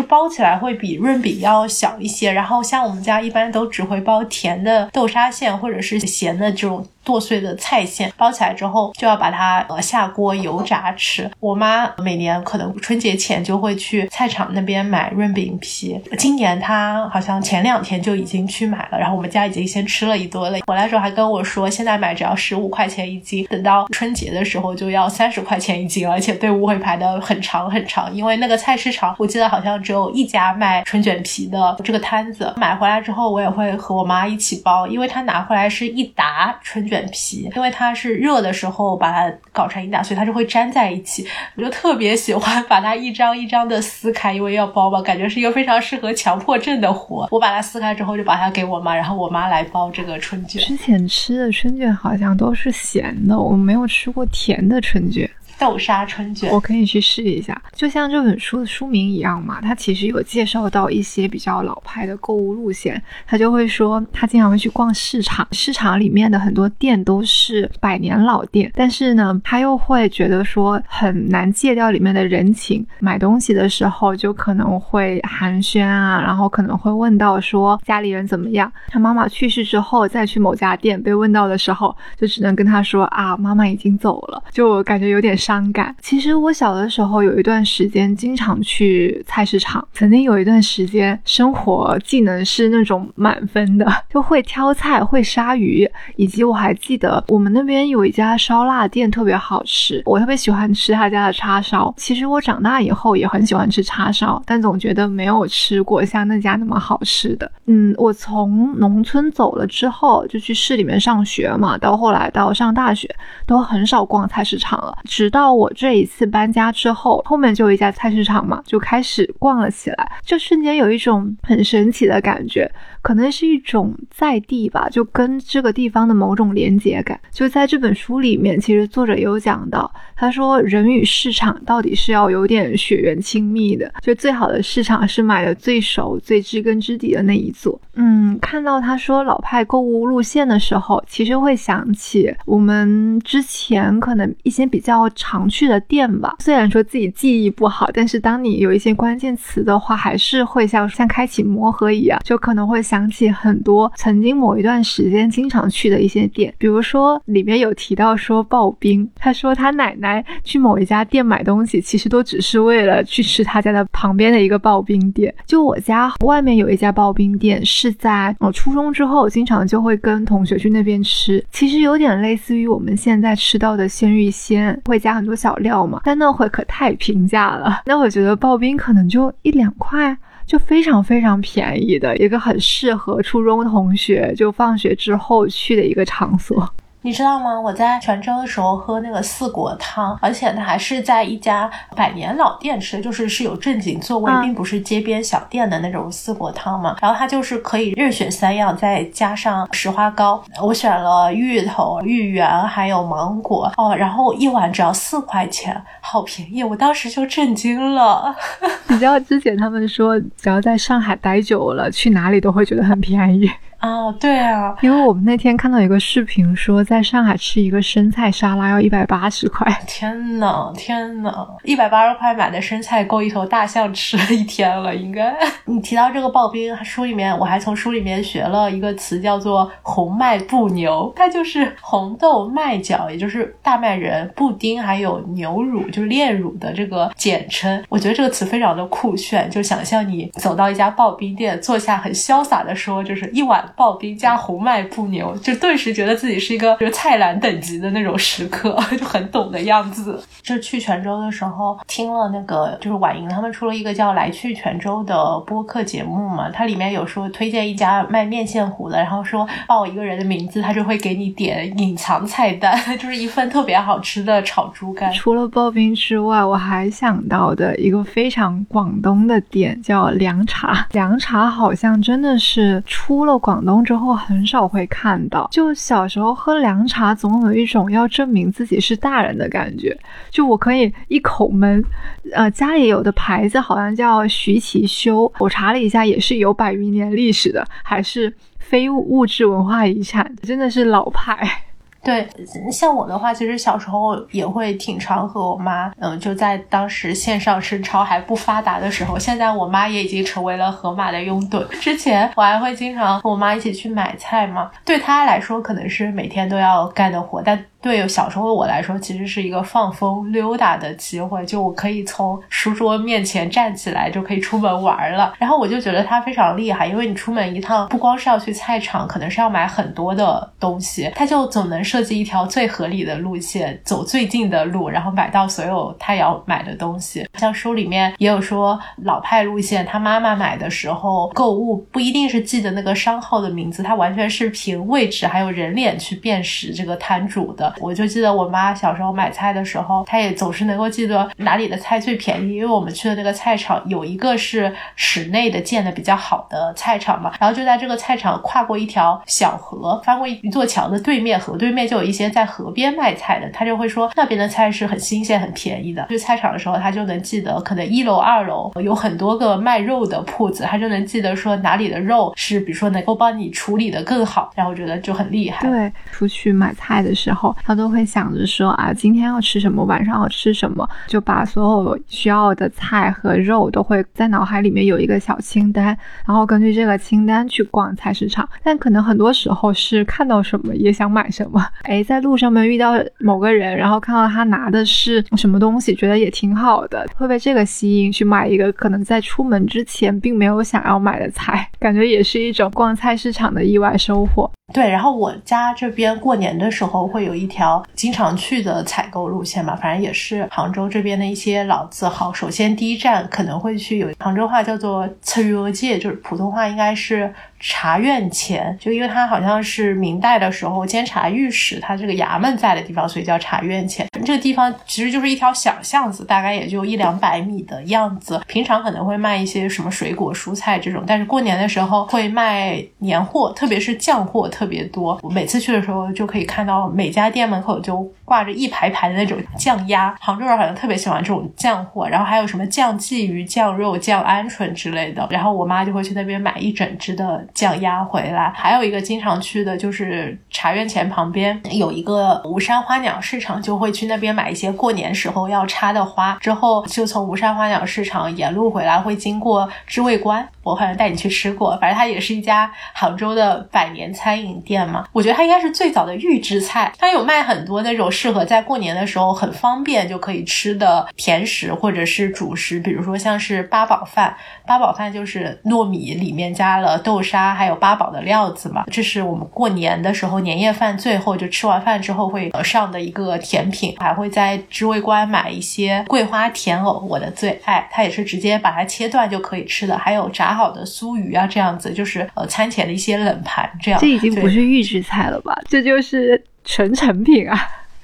[0.00, 6.84] 包起来会比润饼要小一些，然后像我们家一般都只会包甜的豆沙馅或者是咸的这种。
[7.08, 11.30] 剁碎的菜馅包起来之后，就要把它呃下锅油炸吃。
[11.40, 20.58] 我妈每年可能春节前就会去菜场那边买润饼皮，今年她好像前两天就已经去买了，然后我们家已经先吃了一顿了。
[20.66, 28.14] 回来时候还跟我说，现在买只要十五块钱一斤，等到春节的时候就要三十块钱一斤，而且队伍会排的很长很长。
[28.14, 32.52] 因为那个菜市场，我记得好像只有一家卖春卷皮的这个摊子。
[32.58, 36.97] 买回来之后，我也会和我妈一起包，因为她拿回来是一沓春卷。
[37.06, 41.26] 皮，因为它是热的时候把它搞成一大，所以它就会粘在一起。
[41.56, 47.28] 我就特别喜欢把它一张一张的撕开，因为要包嘛，感觉是一个非常适合强迫症的活。
[47.30, 50.62] 我把它撕开之后，就把它给我妈，然后我妈来包这个春卷。
[50.62, 55.28] 之前吃的春卷好像都是咸的，我没有吃过甜的春卷。
[55.58, 57.60] 豆沙春卷，我可以去试一下。
[57.72, 63.02] 就像这本书的书名一样嘛，它其实有介绍到一些比较老派的购物路线。
[63.26, 72.86] 他就会说，他经常会去逛市场，市场里面的很多店都是百年老店，但是呢，他又会觉得说很难戒掉里面的人情。
[73.00, 78.72] 买东西的时候就可能会寒暄啊，然后可能会问到说家里人怎么样。
[78.88, 84.42] 他妈妈去世之后再去某家店被问到的时候，就只能跟他说啊，妈妈已经走了。
[84.52, 85.36] 就感觉有点。
[85.48, 85.96] 伤感。
[86.02, 101.94] 其实我小的时候有一段时间经常去菜市场，曾经有一段时间生活技能是那种满分的，就会挑菜、会杀鱼，以及我还记得我们那边有一家烧腊店特别好吃，我特别喜欢吃他家的叉烧。
[101.96, 107.50] 其实我长大以后也很喜欢吃叉烧，但总觉得没有吃过像那家那么好吃的。
[107.64, 113.08] 嗯，我从农村走了之后，就去市里面上学嘛，到后来到上大学，
[113.46, 115.37] 都很少逛菜市场了，直到。
[115.38, 122.68] 到我这一次搬家之后，后面就有一家菜市场嘛，就开始逛了起来，就瞬间有一种很神奇的感觉，
[123.02, 127.16] 可能是一种在地吧，就跟这个地方的某种连接感。
[127.30, 137.80] 就在这本书里面，其实作者有讲到，他说人与市场到底是要有点血缘亲密的，就最好的市场是买的最熟、最知根知底的那一座。
[137.94, 145.08] 嗯，看到他说老派购物路线的时候，其实会想起我们之前可能一些比较。
[145.28, 156.54] 常去的店吧，虽然说自己记忆不好，但是当你有一些关键词的话，还是会像像开启魔盒一样，就可能会想起很多曾经某一段时间经常去的一些店。
[156.56, 165.34] 比如说里面有提到说刨冰，他说他奶奶去某一家店买东西，其实都只是为了去吃他家的旁边的一个刨冰店。
[165.44, 175.17] 就我家外面有一家刨冰店，是在我初中之后，经常就会跟同学去那边吃，其实有点类似于我们现在吃到的鲜芋仙，会加。
[175.18, 177.82] 很多小料嘛，但那会可太平价了。
[177.86, 186.66] 那我觉得刨冰可能就一两块，就非常非常便宜的一个很适合初中同学就放学之后去的一个场所。
[187.02, 187.58] 你知道吗？
[187.58, 196.96] 我在泉州的时候喝那个四果汤，而且它还是在一家百年老店吃，就是是有正经座位，并不是街边小店的那种四果汤嘛。
[197.00, 200.42] 然后它就是可以任选三样，再加上石花膏。
[200.60, 206.64] 我选了芋头、芋圆还有芒果哦，然后一碗只要四块钱，好便宜！
[206.64, 208.34] 我当时就震惊了。
[208.88, 213.48] 你知道之前他们说，只要在上海待久了，去哪里都会觉得很便宜。
[213.78, 219.72] 啊，对啊，因为我们那天看到一个视频，说在上海吃一个生菜沙拉要一百八十块。
[219.86, 225.32] 天呐，天呐，一百八十块买的生菜够一头大象吃一天了，应该。
[225.66, 237.80] 你提到这个刨冰，书里面我还从书里面学了一个词，叫做红麦布牛，它就是红豆麦角，也就是大麦仁、布丁还有牛乳，就是炼乳的这个简称。
[237.88, 243.64] 我觉得这个词非常的酷炫，就想象你走到一家刨冰店，坐下很潇洒的说，就是一碗。
[243.76, 250.22] 刨冰加红麦布牛，就顿时觉得自己是一个就是菜篮等级的那种食客， 就很懂的样子。
[250.42, 265.12] 就去泉州的时候，听了那个就是婉莹他们出了一个叫《来去泉州》的播客节目嘛，它里面有说推荐一家卖面线糊的，然后说报一个人的名字，他就会给你点隐藏菜单， 就是一份特别好吃的炒猪肝。
[265.12, 273.57] 除了刨冰之外，我还想到的一个非常广东的点叫凉茶，凉茶好像真的是出了广。
[273.58, 279.98] 广东之后很少会看到，就小时候喝凉茶，总有一种要证明自己是大人的感觉。
[280.30, 281.84] 就我可以一口闷，
[282.32, 291.64] 呃，家里有的牌子好像叫徐其修，我查了一下，也是有百余年历史的，还是非物质文化遗产，真的是老派。
[292.08, 292.26] 对，
[292.72, 301.66] 像我的话，其实小时候也会挺常和我妈，嗯，就在当时线上申超还不发达的时候，现在我妈也已经成为了盒马的拥趸。
[301.80, 307.62] 之前我还会经常和我妈一起去买菜嘛，对她来说可能是每天都要干的活，但。
[307.80, 315.32] 对小时候的我来说，其实是一个放风溜达的机会，就我可以从书桌面前站起来，就可以出门玩了。
[315.38, 327.28] 然后我就觉得他非常厉害，因为你出门一趟，不光是要去菜场，可能是要买很多的东西，他就总能设计一条最合理的路线，走最近的路，然后买到所有他要买的东西。
[327.34, 337.67] 像书里面也有说，老派路线，他妈妈买的时候购物不一定是记得那个商号的名字，他完全是凭位置还有人脸去辨识这个摊主的。
[337.78, 356.06] 我就记得我妈小时候买菜的时候，她也总是能够记得哪里的菜最便宜，因为我们去的那个菜场有一个是室内的建的比较好的菜场嘛，然后就在这个菜场跨过一条小河，翻过一座桥的对面，河对面就有一些在河边卖菜的，她就会说那边的菜是很新鲜、很便宜的。
[356.08, 365.68] 去菜场的时候，她就能记得可能一楼、二楼有很多个卖肉的铺子，她就能记得说哪里的肉是比如说能够帮你处理的更好，然后我觉得就很厉害。
[365.68, 367.54] 对，出去买菜的时候。
[367.64, 375.86] 他都会想着说啊，今天要吃什么，晚上要吃什么，就把所有需要的菜和肉都会在脑海里面有一个小清单，
[376.26, 378.48] 然后根据这个清单去逛菜市场。
[378.62, 381.64] 但可能很多时候是看到什么也想买什么。
[381.82, 394.50] 哎，在路上面遇到某个人，然后看到他拿的是什么东西，觉得也挺好的，会被这个吸引去买一个可能在出门之前并没有想要买的菜，感觉也是一种逛菜市场的意外收获。
[394.74, 402.30] 对，然后我家这边过年的时候会有一条经常去的采购路线嘛，反正也是杭州这边的一些老字号。
[402.30, 407.32] 首先第一站可能会去有杭州话叫做“赤月界”，就是普通话应该是。
[407.60, 414.06] 茶院前，就因为它好像是明代的时候监察御史他这个衙门在的地方，所以叫茶院前。
[414.24, 418.40] 这个地方其实就是一条小巷子，大概也就一两百米的样子。
[418.46, 425.18] 平常可能会卖一些什么水果、蔬菜这种，但是过年的时候会卖年货，特别是酱货特别多。
[425.22, 430.16] 我每次去的时候就可以看到每家店门口就挂着一排排的那种酱鸭。
[430.20, 435.26] 杭州人好像特别喜欢这种酱货，然后还有什么酱鲫鱼、酱肉、酱鹌鹑之类的。
[435.30, 437.46] 然后我妈就会去那边买一整只的。
[437.54, 446.36] 酱鸭回来，还有一个经常去的就是茶园前旁边有一个吴山花鸟市场，就会去那边买一些过年时候要插的花。
[446.40, 455.04] 之后就从吴山花鸟市场沿路回来，会经过知味观，我好像带你去吃过，反正它也是一家杭州的百年餐饮店嘛。
[455.12, 467.48] 我觉得它应该是最早的预制菜，它有卖很多那种适合在过年的时候很方便就可以吃的甜食或者是主食，比如说像是八宝饭，八宝饭就是糯米里面加了豆沙。
[467.48, 479.98] 还有八宝的料子嘛，这是我们过年的时候年夜饭最后就吃完饭之后会上的一个甜品，还会在知味观买一些桂花甜藕，我的最爱，它也是直接把它切断就可以吃的。
[479.98, 483.98] 还有炸好的酥鱼啊这样子，就是呃餐前的一些冷盘这样。
[484.00, 485.58] 这已经不是预制菜了吧？
[485.68, 487.58] 这就是纯成品啊。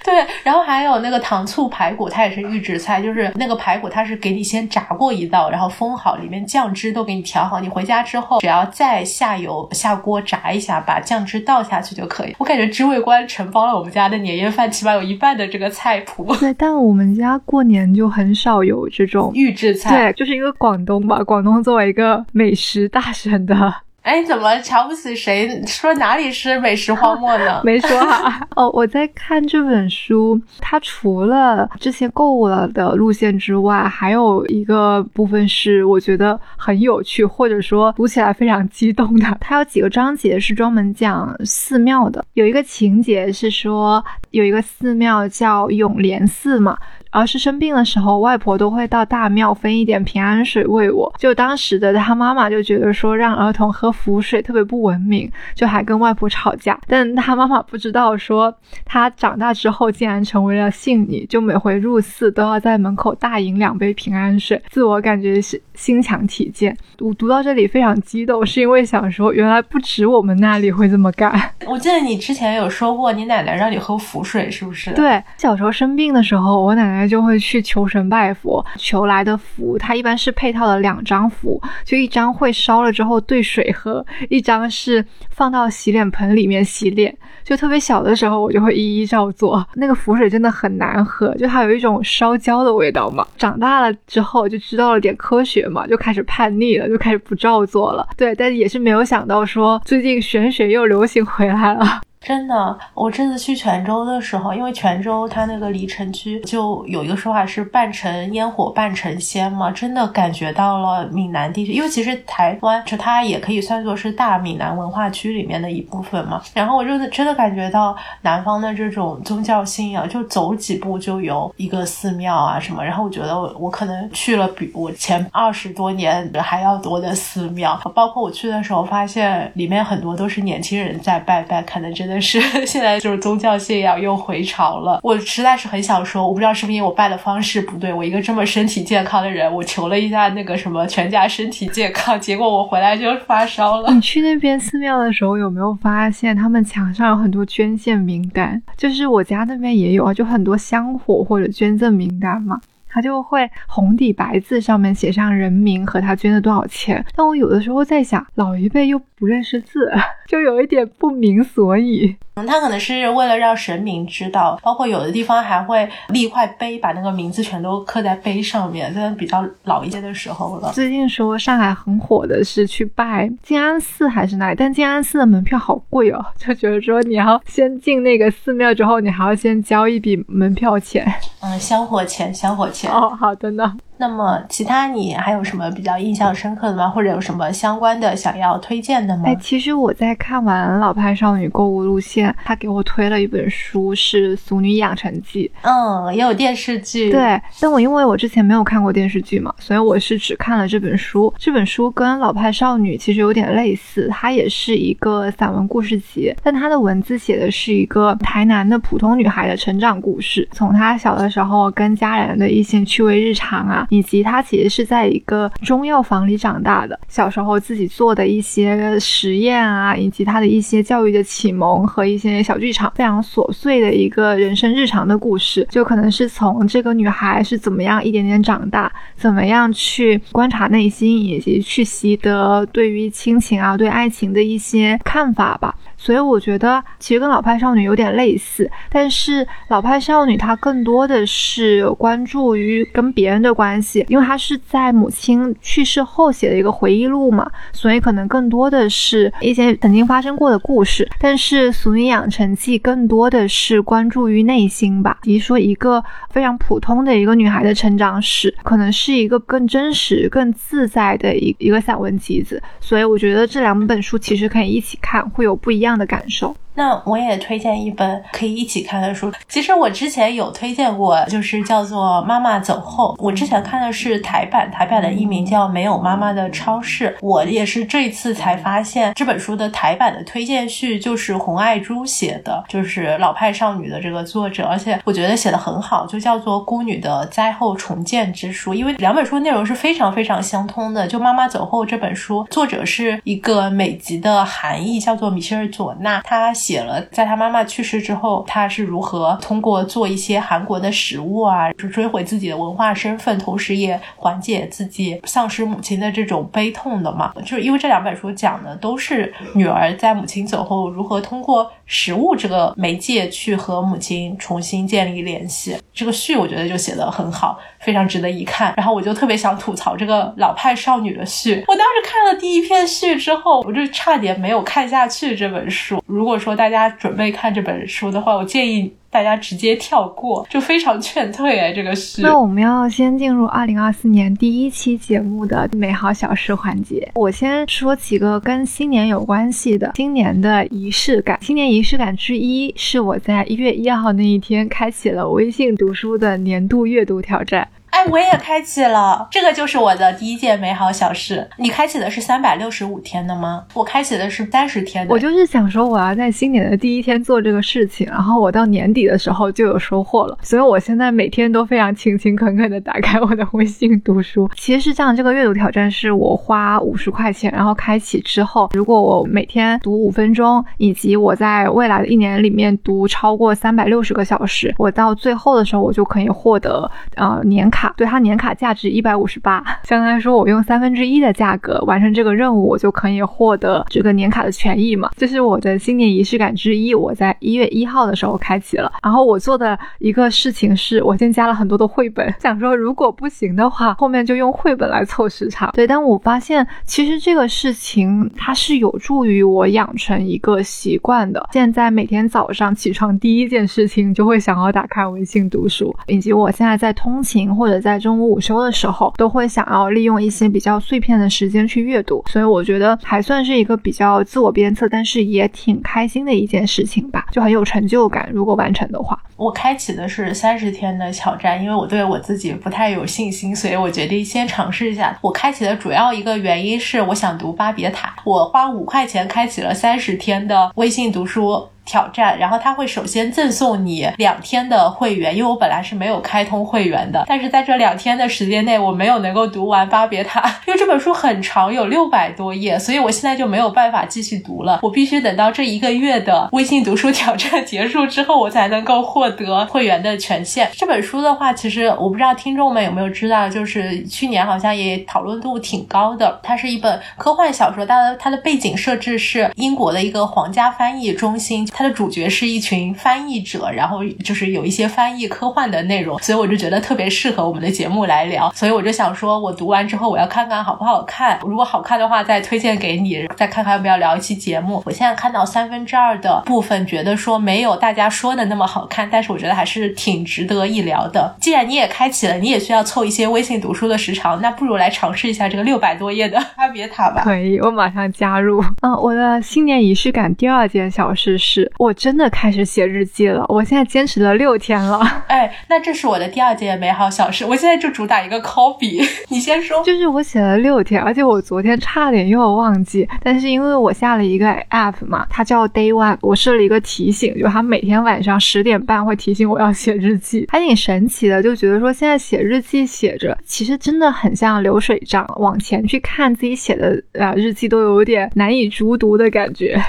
[0.04, 12.36] 对，然后还有那个糖醋排骨，它也是预制菜，就是那个排骨它是给你先炸过一道，然后封好，里面酱汁都给你调好，你回家之后只要再下油下锅炸一下，把酱汁倒下去就可以。
[12.38, 16.36] 我感觉知味观承包了我们家的年夜饭，起码有一半的这个菜谱。
[16.36, 23.74] 对，但我们家过年就很少有这种预制菜，对，就是因为广东吧，广东作为一个美食大省的。
[24.04, 25.64] 哎，怎么瞧不起谁？
[25.66, 27.60] 说哪里是美食荒漠呢？
[27.64, 28.46] 没说哈。
[28.54, 39.38] 哦，我在看这本书，它除了这些购物了的路线之外，还有一个部分是我觉得很有趣，或者说读起来非常激动的。
[39.40, 46.76] 它有几个章节是专门讲寺庙的，有一个情节是说有一个寺庙叫永莲寺嘛。
[47.14, 51.14] 而是生病的时候，外婆都会到大庙分一点平安水喂我。
[51.16, 56.76] 就当时的他妈妈就觉得说，让儿童喝符水特别不文明，就还跟外婆吵架。
[56.88, 58.52] 但他妈妈不知道说，
[58.84, 66.76] 他长大之后竟然成为了信女，就每回入寺都要在门口大饮两杯平安水，自我感觉是心强体健。
[66.98, 71.32] 我读到这里非常激动，是因为想说，原来不止我们那里会这么干。
[71.68, 74.90] 我记得你之前有说过，你奶奶让你喝符水，是不是？
[74.94, 77.03] 对，小时候生病的时候，我奶奶。
[77.06, 87.16] 就会去求神拜佛，求来的符，它一般是配套的两张符，就一张会烧了之后兑水喝，一张是放到洗脸盆里面洗脸。
[87.42, 89.66] 就特别小的时候，我就会一一照做。
[89.74, 93.26] 那个符水真的很难喝，就它有一种烧焦的味道嘛。
[93.36, 98.08] 长大了之后就知道了点科学嘛，就开始叛逆了，就开始不照做了。
[98.16, 102.00] 对，但也是没有想到说最近玄学又流行回来了。
[102.24, 116.40] 真的，我这次去泉州的时候，因为泉州它那个离城区就有一个说法是半城烟火半城仙嘛，真的感觉到了闽南地区，因为其实台湾就它也可以算作是大闽南文化区里面的一部分嘛。
[116.54, 122.82] 然后我就真的感觉到南方的这种宗教信仰，就走几步就有一个寺庙啊什么。
[122.82, 132.13] 然后我觉得我我可能去了比我前二十多年还要多的寺庙，包括我去的时候发现里面很多都是年轻人在拜拜，可能真的。
[132.20, 143.92] 是 现在就是宗教信仰又回潮了，我实在是很想说，我不知道是不是因为我拜的方式不对，我一个这么身体健康的人，我求了一下那个什么全家身体健康，结果我回来就发烧了。
[143.92, 148.62] 你去那边寺庙的时候有没有发现他们墙上有很多捐献名单？
[148.76, 152.60] 就是我家那边也有啊，就很多香火或者捐赠名单嘛。
[152.88, 159.90] 他就会红底白字上面写上人名和他捐了多少钱，但我有的时候在想，老一辈又不认识字，
[160.28, 162.14] 就有一点不明所以。
[162.34, 168.92] 嗯，他可能是为了让神明知道，包括有的地方还会立一块碑，把那个名字全都刻在碑上面。
[168.92, 170.70] 在比较老一些的时候了。
[170.72, 174.56] 最近说上海很火的是去拜静安寺还是哪里？
[174.58, 181.06] 但静安寺的门票好贵哦， 就觉得说你要先进那个寺庙之后，你还要先交一笔门票钱。
[181.40, 182.90] 嗯，香火钱，香火钱。
[182.92, 183.74] 哦，好的呢。
[183.96, 186.88] 那么，其他你还有什么比较印象深刻的吗？
[186.88, 189.22] 或者有什么相关的想要推荐的吗？
[189.26, 195.50] 哎，其实我在看完《老派少女购物路线》，他给我推了一本书，是《俗女养成记》。
[195.68, 197.10] 嗯，也有电视剧。
[197.10, 201.32] 对，但我因为我之前没有看过电视剧嘛，所以我是只看了这本书。
[201.38, 213.83] 这本书跟《老派少女》其实有点类似，它也是一个散文故事集，但它的文字写的是一个台南的普通女孩的成长故事，从她小的时候跟家人的一些趣味日常啊。
[213.90, 235.74] 以及他其实是在一个中药房里长大的，小时候自己做的一些实验啊，以及他的一些教育的启蒙和一些小剧场，非常琐碎的一个人生日常的故事，就可能是从这个女孩是怎么样一点点长大，怎么样去观察内心，以及去习得对于亲情啊、对爱情的一些看法吧。
[236.04, 251.08] 所以我觉得其实跟老派少女有点类似，但是老派少女她更多的是关注于跟别人的关系，因为她是在母亲去世后写的一个回忆录嘛，所以可能更多的是一些曾经发生过的故事。
[251.18, 262.62] 但是《俗女养成记》更多的是关注于内心吧，比如说一个非常普通的一个女孩的成长史，可能是一个更真实、更自在的一一个散文集子。
[262.78, 265.93] 所以我觉得这两本书其实可以一起看，会有不一样。
[265.98, 266.56] 的感受。
[266.74, 269.32] 那我也推荐一本可以一起看的书。
[269.48, 273.14] 其实我之前有推荐过，就是叫做《妈妈走后》。
[273.22, 277.10] 我之前看的是台版，台版的译名叫《没有妈妈的超市》。
[277.20, 288.72] 我也是这次才发现，这本书的台版的推荐序就是洪爱珠写的，就是老派少女的这个作者，而且我觉得写的很好，就叫做《孤女的灾后重建之书》。
[288.74, 291.06] 因为两本书内容是非常非常相通的。
[291.06, 296.52] 就《妈妈走后》这本书，作者是一个美籍的韩裔，叫做米歇尔·佐纳，他。
[296.64, 307.34] 写了，在他妈妈去世之后，他是如何通过做一些韩国的食物啊，就追回自己的文化身份，同时也缓解自己丧失母亲的这种悲痛的嘛？
[307.44, 315.76] 就是因为这两本书讲的都是女儿在母亲走后如何通过食物这个媒介去和母亲重新建立联系。
[315.92, 318.74] 这个序我觉得就写的很好，非常值得一看。
[318.76, 321.62] 然后我就特别想吐槽这个老派少女的序。
[321.68, 326.02] 我当时看了第一篇序之后，我就差点没有看下去这本书。
[326.06, 331.72] 如果说大家准备看这本书的话，我建议大家直接跳过，就非常劝退哎。
[331.72, 332.20] 这个是。
[332.20, 337.08] 那我们要先进入二零二四年第一期节目的美好小事环节。
[337.14, 341.38] 我先说几个跟新年有关系的新年的仪式感。
[341.40, 347.68] 新年仪式感之一是我在一月一号那一天开启了微信读书的年度阅读挑战。
[347.94, 351.48] 哎，我也开启了，这个就是我的第一件美好小事。
[351.58, 353.62] 你开启的是三百六十五天的吗？
[353.72, 355.06] 我开启的是三十天。
[355.08, 360.36] 我就是想说，我要在新年的第一天做这个事情，然后我到年底的时候就有收获了。
[360.42, 364.50] 所以我现在每天都非常勤勤恳恳的打开我的微信读书。
[364.56, 377.83] 其实是这样，这个阅读挑战是我花五十块钱，然后开启之后，如果我每天读五分钟，以及我在未来的一年里面读超过三百六十个小时，我到最后的时候，我就可以获得呃年卡。
[377.96, 385.10] 对它年卡价值一百五十八，相当于说我用三分之一的价格完成这个任务，我就可以获得这个年卡的权益嘛。
[385.16, 388.90] 这是我的新年仪式感之一，我在一月一号的时候开启了。
[389.02, 395.70] 然后我做的一个事情是，我先加了很多的绘本，想说如果不行的话，后面就用绘本来凑时长。
[395.74, 401.46] 对，但我发现其实这个事情它是有助于我养成一个习惯的。
[401.52, 407.73] 现在每天早上起床第一件事情就会想要打开微信读书，以及我现在在通勤或者。
[407.80, 418.28] 在中午午休的时候，都会想要利用一些比较碎片的时间去阅读，所以我觉得还算是一个比较自我鞭策，但是也挺开心的一件事情吧，就很有成就感。
[418.32, 425.16] 如果完成的话，我开启的是三十天的挑战，因为我对我自己不太有信心，所以我决定先尝试一下。
[425.20, 431.68] 我开启的主要一个原因是我想读《巴别塔》，我花五块钱开启了三十天的微信读书。
[431.84, 444.80] 挑战，然后他会首先赠送你两天的会员，因为我本来是没有开通会员的，但是在这两天的时间内，我没有能够读完《巴别塔》，因为这本书很长，有 六百多页，所以我现在就没有办法继续读了。
[444.82, 450.70] 我必须等到这一个月的微信读书挑战结束之后，我才能够获得会员的权限。
[450.72, 456.40] 这本书的话，其实我不知道听众们有没有知道，就是去年好像也讨论度挺高的。
[456.42, 461.68] 它是一本科幻小说，它的它的背景设置是英国的一个皇家翻译中心。
[461.76, 468.48] 它的主角是一群翻译者，然后就是有一些翻译科幻的内容，所以我就觉得特别适合我们的节目来聊。
[468.54, 474.80] 所以我就想说，我读完之后我要看看好不好看，如果好看的话再推荐给你，再看看要不要聊一期节目。
[474.86, 481.34] 我现在看到三分之二的部分，觉得说没有大家说的那么好看，但是我觉得还是挺值得一聊的。
[481.40, 487.22] 既然你也开启了，你也需要凑一些微信读书的时长，那不如来尝试一下这个六百多页的《阿别塔》吧。
[487.24, 488.62] 可以，我马上加入。
[488.82, 491.92] 嗯，我的新年仪式感第二件小事是我。
[492.04, 495.00] 真的开始写日记了，我现在坚持了六天了。
[495.26, 497.46] 哎，那这是我的第二件美好小事。
[497.46, 499.82] 我现在就主打一个 copy， 你先说。
[499.84, 511.42] 就是我写了六天，而且我昨天差点又忘记，但是因为我下了一个 app 嘛，它叫 Day One，我设了一个提醒，就它每天晚上十点半会提醒我要写日记，还挺神奇的。
[511.42, 519.80] 就觉得说现在写日记写着，其实真的很像流水账，往前去看自己写的啊日记都有点难以逐读的感觉。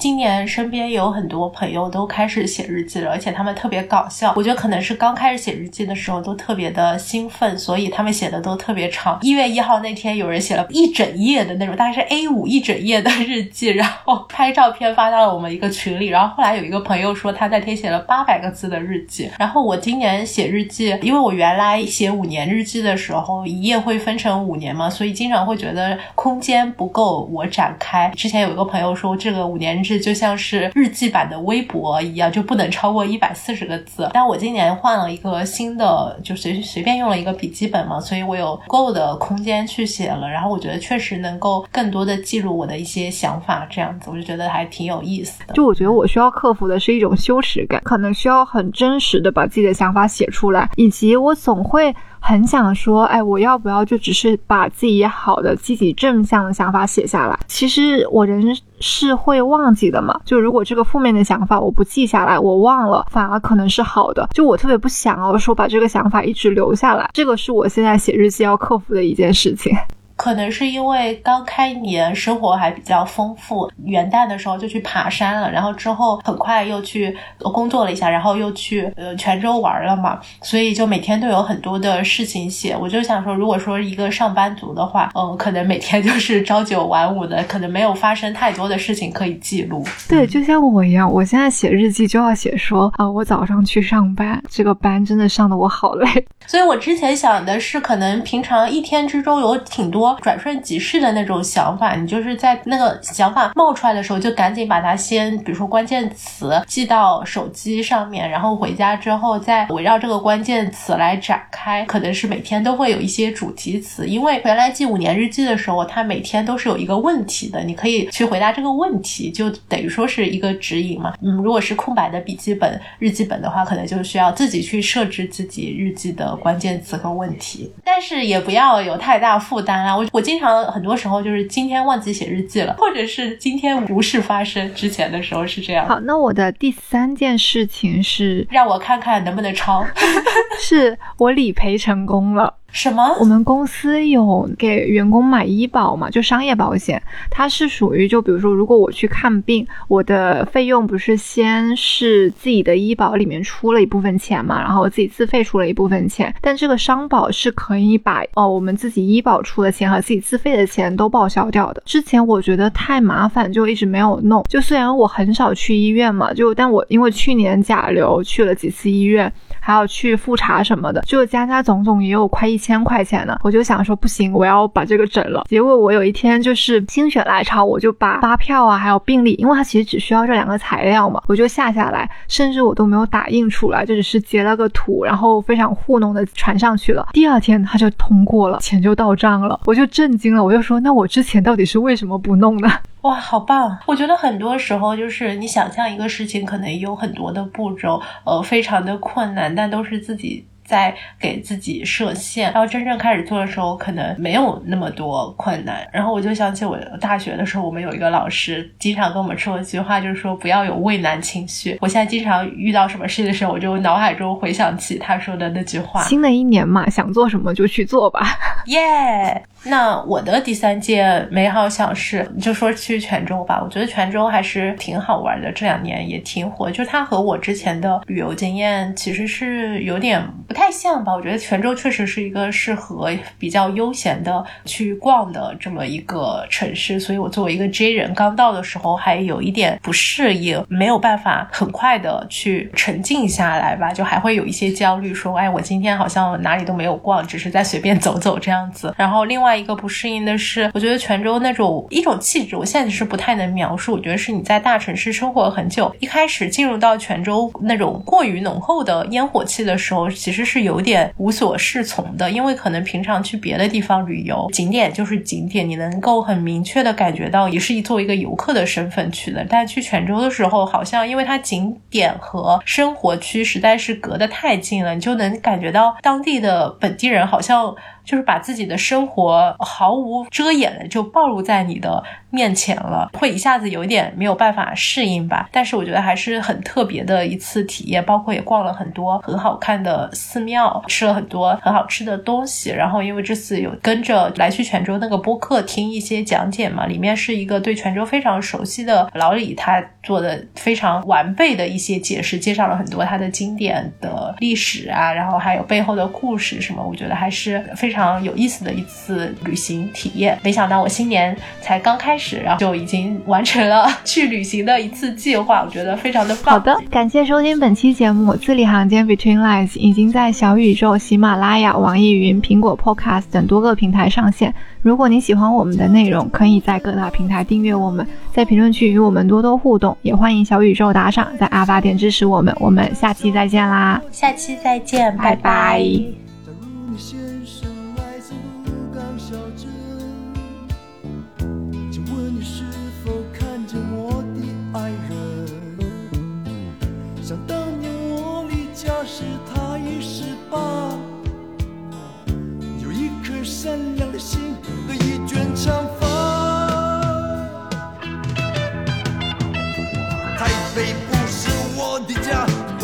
[0.00, 4.32] 今年身边有很多朋友都开始写日记了，而且他们特别搞笑。
[4.34, 9.18] 我觉得可能是刚开始写日记的时候都特别的兴奋，所以他们写的都特别长。
[9.20, 16.06] 一月一号那天，有人写了一整页的那种，大概是 A 五一整页的日记，然后拍照片发到了我们一个群里。
[16.06, 19.30] 然后后来有一个朋友说他那天写了八百个字的日记。
[19.38, 28.10] 然后我今年写日记，因为我原来写五年日记的时候，一页会分成五年嘛，所以经常会觉得空间不够我展开。
[28.16, 29.89] 之前有一个朋友说这个五年日。
[29.90, 34.08] 这就像是日记版的微博一样，就不能超过一百四十个字。
[34.14, 40.28] 但我今年换了一个新的，就随随便用了一个笔记本嘛，所以我有够的空间去写了。
[40.28, 45.54] 然后我觉得确实能够更多的记录我的一些想法，这样子我就觉得还挺有意思的。
[45.54, 51.92] 就我觉得我需要克服的是一种羞耻感，可能需要很真实的把自己的想法写出来，以及我总会。
[52.20, 57.38] 很想说，哎，我要不要就只是把自己好的、积极正向的想法写下来？
[57.48, 60.20] 其实我人是会忘记的嘛。
[60.24, 64.28] 就如果这个负面的想法我不记下来，我忘了，反而可能是好的。
[64.32, 69.72] 就我特别不想要说把这个想法一直留下来，这个是我现在写日记要克服的一件事情。
[70.20, 73.72] 可能是因为刚开年，生活还比较丰富。
[73.84, 82.76] 元旦的时候就去爬山了，然后之后很快又去工作了一下，然后又去呃泉州玩了嘛，所以就每天都有很多的事情写。
[82.78, 89.82] 我就想说，如果说一个上班族的话，嗯，可能每天就是 朝九晚五的，可能没有发生太多的事情可以记录。
[90.06, 96.26] 对，就像我一样，我现在写日记就要写说啊，我早上去上班，这个班真的上的我好累。
[96.46, 100.09] 所以我之前想的是，可能平常一天之中有挺多。
[100.20, 111.84] 转瞬即逝的那种想法，你就是在那个想法冒出来的时候，就赶紧把它先，比如说关键词记到手机上面，然后回家之后再围绕这个关键词来展开。
[111.86, 121.14] 可能是每天都会有一些主题词，因为原来记五年日记的时候，它每天都是有一个问题的，你可以去回答这个问题，就等于说是一个指引嘛。
[121.22, 129.96] 嗯，如果是空白的笔记本、日记本的话，可能就需要自己去设置自己日记的关键词和问题，但是也不要有太大负担啊。
[130.00, 130.08] 我。
[130.12, 135.86] 我经常很多时候就是今天忘记写日记了，或者是今天无事发生之前的时候是这样。
[135.86, 139.84] 好，那我的第三件事情是让我看看能不能抄，
[140.60, 142.54] 是我理赔成功了。
[142.72, 143.16] 什么？
[143.18, 146.08] 我们公司有给员工买医保嘛？
[146.08, 161.82] 就商业保险，它是属于就比如说，如果我去看病，我的费用不是先是自己的医保里面出了一部分钱嘛，然后我自己自费出了一部分钱，但这个商保是可以把哦我们自己医保出的钱和自己自费的钱都报销掉的。
[161.84, 164.44] 之前我觉得太麻烦，就一直没有弄。
[164.48, 169.32] 就虽然我很少去医院嘛，就但我因为去年甲流去了几次医院。
[169.60, 173.38] 还要去复查什么的，就加加总总也有快一千块钱呢。
[173.42, 175.44] 我就想说不行，我要把这个整了。
[175.48, 187.08] 结果我有一天就是心血来潮，我就把发票啊，还有病历，因为它其实只需要这两个材料嘛，我就下下来，甚至我都没有打印出来，就只是截了个图，然后非常糊弄的传上去了。
[187.12, 192.70] 第二天它就通过了，钱就到账了，我就震惊了，我就说那我之前到底是为什么不弄呢？
[193.02, 193.78] 哇，好棒！
[193.86, 200.46] 我觉得很多时候就是你想象一个事情，可能有很多的步骤，呃，非常的困难，但都是自己。
[200.70, 205.84] 在给自己设限，然后真正开始做的时候，可能没有那么多困难。
[205.92, 211.76] 然后我就想起我大学的时候，我们有一个老师经常跟我们说一句话，就是说不要有畏难情绪。
[211.80, 216.04] 我现在经常遇到什么事的时候，我就脑海中回想起他说的那句话。
[216.04, 218.20] 新的一年嘛，想做什么就去做吧。
[218.66, 219.42] 耶！
[219.64, 223.60] 那我的第三件美好小事，就说去泉州吧。
[223.62, 226.70] 我觉得泉州还是挺好玩的，这两年也挺火。
[226.70, 230.70] 就它和我之前的旅游经验其实是有点不太。
[230.72, 231.12] 像吧？
[231.12, 248.94] 我觉得泉州确实是一个适合比较悠闲的去逛的这么一个城市，所以我作为一个 J 人，刚到的时候还有一点不适应，没有办法很快的去沉静下来吧，就还会有一些焦虑，说，哎，我今天好像哪里都没有逛，只是在随便走走这样子。
[248.96, 253.94] 然后另外一个不适应的是，我觉得泉州那种一种气质，我现在是不太能描述。
[253.94, 260.39] 我觉得是你在大城市生活很久，一开始进入到泉州那种过于浓厚的烟火气的时候，其实。
[260.44, 269.44] 是有点无所适从的，因为可能平常去别的地方旅游，景点就是景点，你能够很明确的感觉到，也是以作为一个游客的身份去的。
[269.48, 277.74] 但去泉州的时候，好像因为它景点和生活区实在是隔得太近了，你就能感觉到当地的本地人好像。
[278.02, 285.48] 就是把自己的生活毫无遮掩的就暴露在你的面前了，会一下子有点没有办法适应吧。
[285.52, 292.70] 但是我觉得还是很特别的一次体验，包括也逛了很多很好看的寺庙，吃了很多很好吃的东西。
[292.70, 308.10] 然后因为这次有跟着来去泉州那个播客听一些讲解嘛，里面是一个对泉州非常熟悉的老李，他做的非常完备的一些解释，介绍了很多他的经典的历史啊，然后还有背后的故事什么，我觉得还是非常。
[308.20, 316.54] 有意思的一次旅行体验，没想到我新年才刚开，然后就已经完成了 去旅行的一次计划，我觉得非常的棒。
[316.54, 324.54] 好的，感谢收听本期节目，字里行间 Between Lines 已经在小宇宙、喜马拉雅、网易云、苹果 Podcast 等多个平台上线。
[324.82, 332.54] 如果你喜欢我们的内容，可以在各大平台订阅我们，在评论区与我们多多互动，也欢迎小宇宙打赏，在阿发点支持我们。
[332.58, 336.29] 我们下期再见啦，下期再见，拜拜。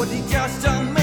[0.06, 0.95] Und die Kerstin